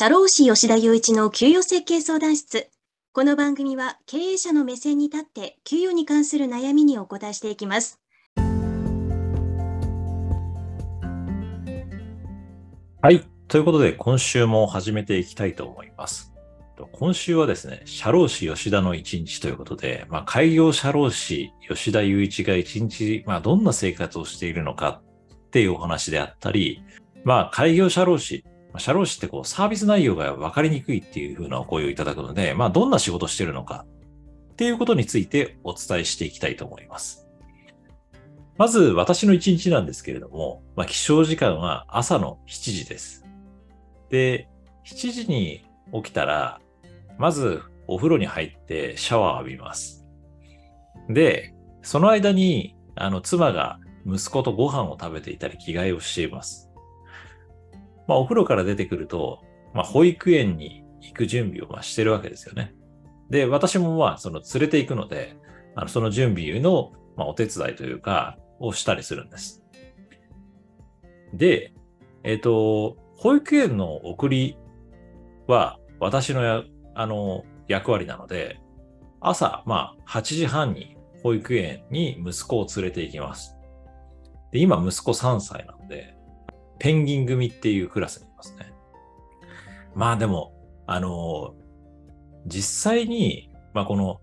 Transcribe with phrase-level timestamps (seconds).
[0.00, 2.70] 社労士吉田雄一の給与設計相談室。
[3.12, 7.98] この番組は経営者の目線に立って給与に関する悩みにお答えしていきます。
[13.02, 13.26] はい。
[13.48, 16.32] ということで、今週も始めていきたいと思います。
[16.92, 25.02] 今週はですね、社労士吉田の一日ということで、まあ、開業社労士吉田雄一が一日、まあ、どんな生活をしているのか
[25.48, 26.84] っていうお話であったり、
[27.24, 28.44] まあ、開業社労士
[28.76, 33.86] 社労士ってこうサービス内容が分かりにくいっていうふうなお声をいただくので、まあ、どんな仕事してるのか
[34.52, 37.26] っていうことについてお伝えしていきたいと思います。
[38.58, 43.24] まず私の一日なんですけれども、まあ、起床時間は朝の7時です。
[44.10, 44.48] で、
[44.84, 46.60] 7時に起きたら、
[47.18, 50.04] まずお風呂に入ってシャワーを浴びます。
[51.08, 56.67] で、その間に、あの、妻が息子とご飯を食べていたり着替えをしています。
[58.08, 59.44] まあ、お風呂から出てくると、
[59.74, 62.74] まあ、保育園に行く準備をましてるわけですよね。
[63.30, 65.36] で、私もまあ、その連れて行くので、
[65.76, 69.62] あのその準備の、ま、お手伝いというか、をしたりするんです。
[71.34, 71.74] で、
[72.24, 74.56] えっ、ー、と、保育園の送り
[75.46, 78.60] は私のや、あの、役割なので、
[79.20, 83.56] 朝、まあ、8時半に保育園に息子を連れて行きます。
[84.52, 86.17] で、今、息子3歳なので、
[86.78, 88.72] ペンギン組っていうクラスにいますね。
[89.94, 90.52] まあでも、
[90.86, 91.54] あの、
[92.46, 94.20] 実際に、まあこの、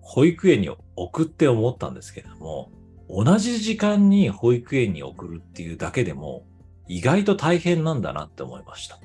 [0.00, 2.70] 保育園に送って思ったんですけれども、
[3.08, 6.44] 同じ時間に保育園に送るっていうだけでも、
[6.88, 8.98] 意外と大変なんだなって思いました。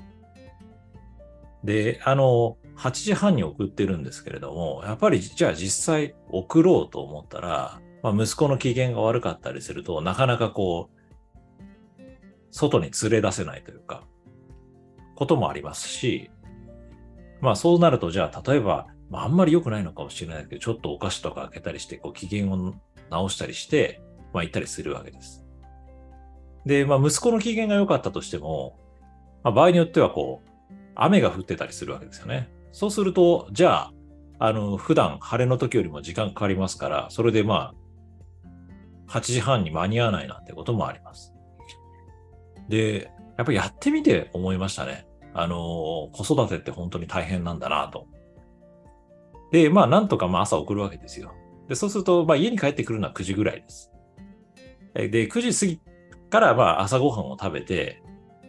[1.64, 10.97] で、あの、8時半に送ってるんですけれども、やっぱりじゃあ実際送ろうと思ったら、まあ、息子の機嫌が悪かったりすると、なかなかこう、
[12.50, 14.04] 外に連れ出せないというか、
[15.14, 16.30] こともありますし、
[17.40, 22.74] まあそうなると、じゃあ例えば、まあ、あんまり良くないのかもしれないけど、ちょっとお菓子とか開けたりして、こう機嫌を
[23.10, 24.02] 直したりして、
[24.32, 25.44] まあ行ったりするわけです。
[26.66, 28.78] で、まあ息子の機嫌が良かったとしても、
[29.42, 30.48] まあ、場合によってはこう、
[30.94, 32.50] 雨が降ってたりするわけですよね。
[32.72, 33.92] そうすると、じゃあ、
[34.40, 37.72] あの、普段晴れの時よりも時間かかりますから、それでま
[39.08, 41.32] あ、8時半に間に合わないなんてこともあります。
[42.68, 45.06] で、やっぱりやってみて思いましたね。
[45.34, 45.56] あの、
[46.12, 48.06] 子育てって本当に大変なんだなと。
[49.52, 51.32] で、まあ、なんとかまあ朝送るわけですよ。
[51.68, 53.92] で、そうすると、まあ家に帰ってくるのは9時ぐらいです。
[54.94, 55.80] で、9時過ぎ
[56.30, 58.02] からまあ朝ごはんを食べて、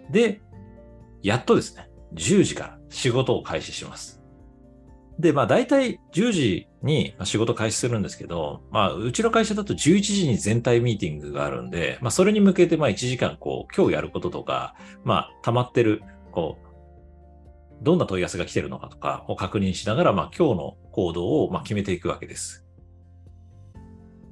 [0.10, 0.42] で、
[1.22, 4.19] やっとですね、10時から仕事を開始します。
[5.20, 22.66] で、まあ大体10時に仕事開始するんですけど、まあうちの会社だと11時に全体ミーティングがあるんで、まあそれに向けてまあ1時間こう今日やることとか、まあ溜まってる、こう、どんな問い合わせが来てるのかとかを確認しながら、まあ今日の行動をまあ決めていくわけです。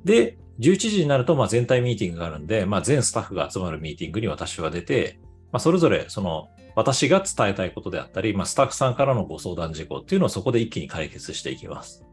[0.05, 5.19] で、11時になるとまあ全体ミーティングがあるんで、まあ全スタッフが集まるミーティングに私は出て、
[5.51, 6.47] まあそれぞれその
[6.77, 12.05] 私が伝えたいことであったり、まあ、スタッフさんからのご相談事項っていうのをそこで一気に解決していきます。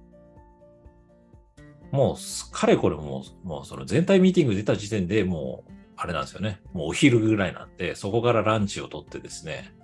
[1.93, 6.63] もう、かれこれもう、もうその全体ミーティング出た時点でもう、あれなんですよね。
[6.73, 9.75] もうお昼ぐらいなんで、そこからランチをとってですね。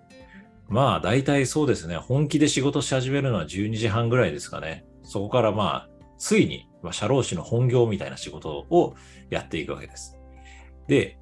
[0.71, 1.97] まあ、大体そうですね。
[1.97, 4.87] 本気で仕事し始めるのは12時半ぐらいですかね。
[5.03, 8.95] そこからまあ、ついに、まあ、社労士の本業みたいな仕事を
[9.29, 10.17] やっていくわけです。
[10.89, 11.19] で、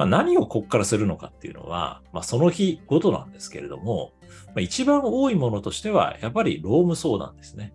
[0.00, 4.12] まあ、何をここからするのかっていうのは、まあ、その日ごとなんですけれども、
[4.46, 7.74] まあ、一番多いものとしては、やっぱり労務相談ですね。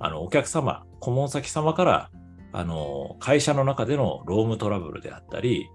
[0.00, 2.10] あの、お客様、顧問先様から、
[2.52, 5.68] あの、会社の中での労務トラブルであったり、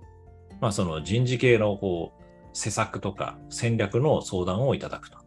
[0.60, 2.22] まあ、その人事系の、こう、
[2.52, 5.20] 施策とか戦略の相談をいただくと。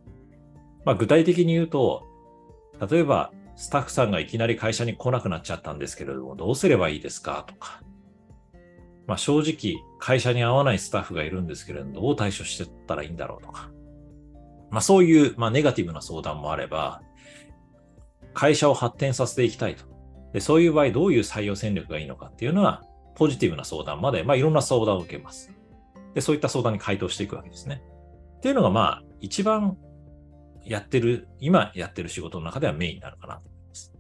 [0.85, 2.03] まあ、具体的に言うと、
[2.87, 7.81] 例えば、スタッフさんがいきなり会社に来なくなっちゃったんですけれども、どうすればいいですかとか、
[9.07, 13.71] まあ、正直会社に合わないスタッフがいるんですけれど、どう対処してったらいいんだろうとか、
[14.71, 17.03] まあ、そういう、まあ、ネガティブな相談もあれば、
[18.35, 19.85] 会社を発展させていきたいと。
[20.33, 22.83] でそういう場合、どういう採用戦略がいいのかっていうのは、
[23.15, 25.53] ポジティブな相談まで、まあ、いろんな相談を受けます。
[26.15, 27.83] で、そういった相談に回答していくわけですね。
[28.39, 29.77] っていうのが、まあ、一番
[30.65, 33.93] やってる、今やってる仕事の中ではメインになるかなと思います。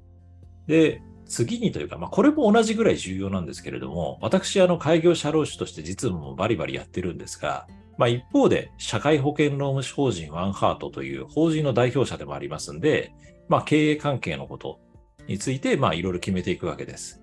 [0.66, 13.14] で、次にというか、まあ、これも同じぐらい重要なんですけれども、私、あの、開業社労士として実務もバリバリやってるんですが、まあ、一方で、社会保険労務士法人ワンハートという法人の代表者でもありますんで、
[13.48, 14.78] まあ、経営関係のこと
[15.26, 17.22] について、まあ、いろいろ決めていくわけです。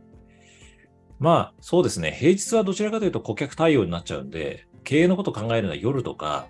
[1.19, 2.11] まあ、そうですね。
[2.11, 6.47] 平日はどちらかというと顧客対応になっちゃうんで、経営のこと考えるのは夜とか、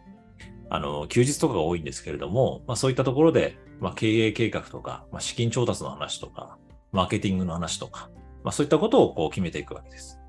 [0.69, 6.57] あの、休日とかが多いんですけれども、まあそういったところで、まあ経営計画とか、まあ資金調達の話とか、
[6.91, 8.09] マーケティングの話とか、
[8.43, 10.19] まあそういったことをこう決めていくわけです。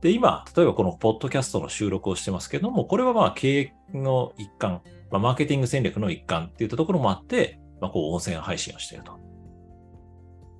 [0.00, 9.18] で、今、例えばこのポッドキャストの収録をしてますけども、これはまあ経営の一環、まあマーケティング戦略の一環っていったところもあって、まあこう音声配信をしていると。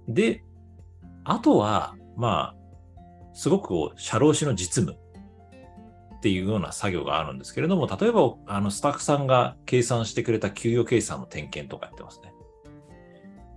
[0.08, 0.44] で、
[1.25, 2.56] あとは、まあ、
[3.35, 4.99] すごくこう、社労士の実務
[6.17, 12.32] っていうような作業があるんですけれども、例えば、あの、スタッフさんが計算してくれた給与計算の点検とかやってますね。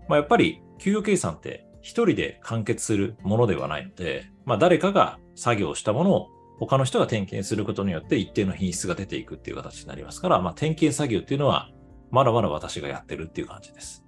[0.07, 11.70] まあ、やっぱり、給与計算って一人で完結するものではないので、まあ、誰かが作業したものを他の人が点検することによって一定の品質が出ていくっていう形になりますから、まあ、点検作業っていうのは、
[12.10, 14.04] まだまだ私がやってるっていう感じです。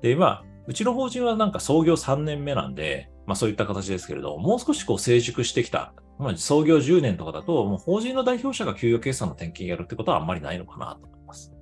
[0.00, 11.52] で、まあ、うちの法人はなんか創業3年目なんで、まあそういった形ですけれど、もう少しこう成熟してきた、まあ創業10年とかだと、もう法人の代表者が給与計算の点検やるってことはあんまりないのかなと思います。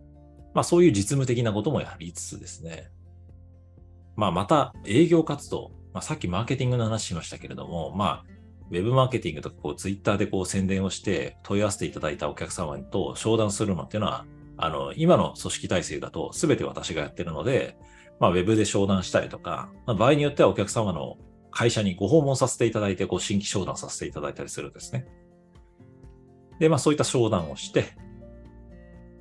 [0.55, 2.91] まあそういう実務的なこともやりつつですね。
[4.17, 8.33] まあまた営業活動、まあさっきマーケティングの話しましたけれども、まあ
[8.71, 14.25] ウェブマーケティングとかこうツイッターでこう宣伝をして問い合わせていただいたお客様と商談するのっていうのは、
[14.57, 17.77] あの、今の組織体制だと全て私がやってるので、
[18.21, 21.17] まあ、ウェブで商談したりとか、まあ、場合によってはお客様の
[21.51, 25.07] 会社にご訪問させていただいて、ご新規商談させていただいたりするんですね。
[26.59, 27.93] で、まあそういった商談をして、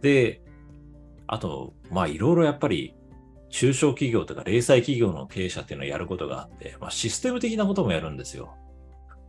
[0.01, 0.41] で、
[1.27, 2.93] あと、まあいろいろやっぱり
[3.51, 8.56] 中小企業とか零細企業の経営者っていうのをやることがあって、まあシステム的なこともやるんですよ。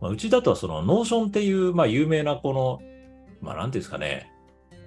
[0.01, 2.81] まあ、うちだとその Notion っていう、まあ有名なこの、
[3.41, 4.31] まあなんていうんですかね、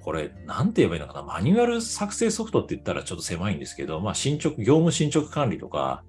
[0.03, 6.03] これ、なんて言えばいいのかな、マニュアル作成ソフトって言ったらちょっと狭いんですけど、まあ進捗、業務進捗管理とか、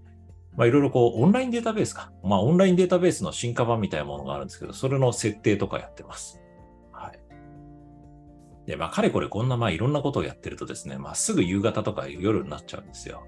[0.56, 2.12] まあいろいろこう、オンラインデータベースか。
[2.24, 6.42] まあオンラインデータベースの進化版みたいなものがあるんですけど、それの設定とかやってます。
[8.68, 13.26] で、まあかれこれこんなまあいろんなことをやってるとですね、まあすぐ夕方とか夜になっちゃうんですよ。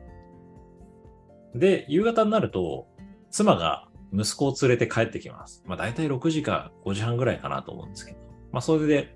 [1.55, 2.87] で、夕方になると、
[3.31, 5.63] 妻が息子を連れて帰ってきます。
[5.65, 8.19] まあ大体6時か5時半ぐらいかなと思うんですけど。
[8.51, 9.15] まあそれで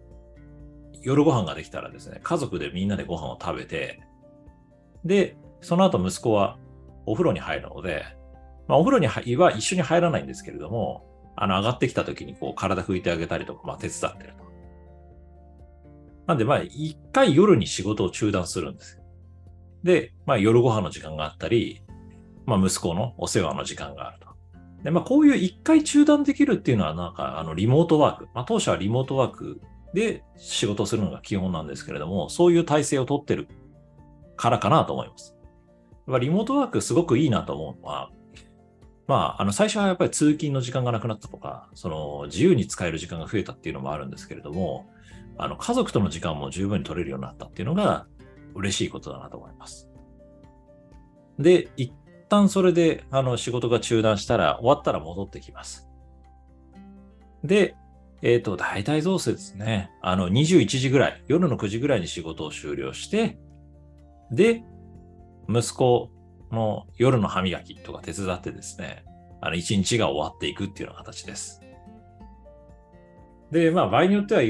[1.01, 4.01] 夜ご飯ができたらですね、家族でみんなでご飯を食べて、
[5.03, 6.57] で、その後息子は
[7.05, 8.05] お風呂に入るので、
[8.67, 11.05] まあ、お風呂には一緒に入らないんですけれども、
[11.35, 14.43] あの、上がってきた時にこう、体拭いてあげたりとか、まあ、手伝ってると。
[16.27, 19.01] なんで、まあ、一回夜に仕事を中断するんです。
[19.83, 21.81] で、まあ、夜ご飯の時間があったり、
[22.45, 24.27] まあ、息子のお世話の時間があると。
[24.83, 28.27] で、まあ、こういう一回中断できるっていうのは、なんか、あの、リモートワーク。
[28.33, 29.61] まあ、当初はリモートワーク
[29.93, 33.47] で仕事するのが基本なんですけれども、そういう体制をとってる
[34.35, 35.35] からかなと思います。
[36.19, 38.09] リモートワークすごくいいなと思うのは、
[39.07, 44.89] まあ、あの、最初はやっぱり通勤の時間がなくなったとか、その、自由に使える時間が増えたっていうのもあるんですけれども、
[45.37, 48.05] あの、家族との時間も十分に取れるようになったっていうのが
[48.55, 49.89] 嬉しいことだなと思います。
[51.39, 51.91] で、一
[52.29, 55.89] 旦それで、あの、仕事が中断したら、終わったら戻ってきます。
[57.43, 57.75] で、
[58.21, 63.37] えっ、ー、と、大体どうせですね、あの、21時ぐらい、夜の9時ぐらいに仕事を終了して、
[64.31, 64.63] で、
[65.49, 66.09] 息子
[66.53, 69.03] の夜の歯磨きとか手伝ってですね、
[69.41, 71.61] あの、一日が終わっていくっていうような形です。
[73.51, 74.41] で、まあ、場合によっては、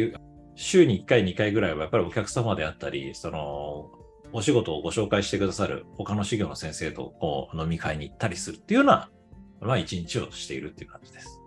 [0.55, 3.89] 週に1回、2回ぐらいはやっぱりお客様であったり、その、
[4.33, 9.09] お仕事をご紹介してくださる他の修行の先生とこう飲み会に行ったりするっていうような、
[9.61, 11.39] まあ一日をしているっていう感じです。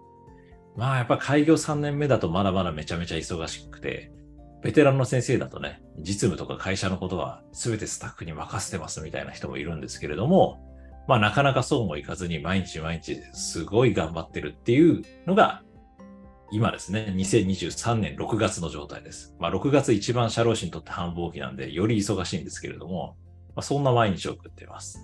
[0.77, 4.13] まあやっぱ開業3年目だとまだまだめちゃめちゃ忙しくて、
[4.67, 10.61] ベテランの先生だとね、実務とか会社のことは全てスタッフに任せてますみたいな人もいるんですけれども、
[11.07, 15.63] まあなかなかそうもいかずに毎日毎日すごい頑張ってるっていうのが
[16.51, 19.37] 今ですね、2023年6月の状態です。
[19.39, 23.17] まあ6月一番社労士にとって繁忙期なんでより忙しいんですけれども、
[23.55, 24.99] まあ、そんな毎日を送っています。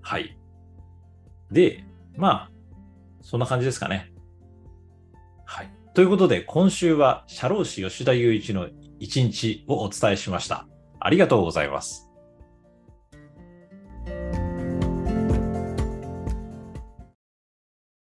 [0.00, 0.38] はい。
[1.50, 1.84] で、
[2.16, 2.50] まあ、
[3.20, 4.14] そんな感じですかね。
[5.96, 8.68] ということで、今週は社労士吉田雄一の
[9.00, 10.68] 一日をお伝えしました。
[11.00, 12.10] ありがとうございます。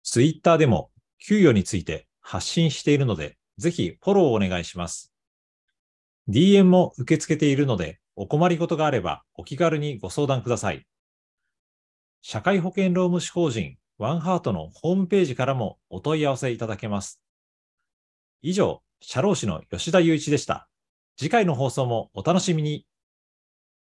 [0.02, 0.92] ツイッターでも
[1.28, 5.12] 給与について発信しているので、ぜひフォローをお願いします。
[6.30, 10.88] DM も受け付けているので、お困りごとがあればお気軽にご相談ください。
[12.22, 17.23] 社会保険労務士法人ワンハートのホームページからもお問い合わせいただけます。
[18.46, 20.68] 以上、社労士の吉田雄一でした。
[21.16, 22.86] 次回の放送もお楽しみに。